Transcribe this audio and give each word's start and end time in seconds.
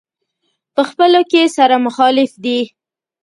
په 0.75 0.81
خپلو 0.89 1.19
کې 1.31 1.43
سره 1.57 1.75
مخالف 1.85 2.31
دي. 2.43 2.59